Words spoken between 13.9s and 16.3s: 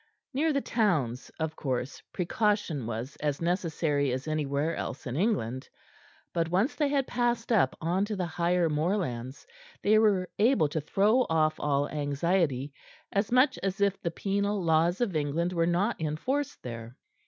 the penal laws of England were not in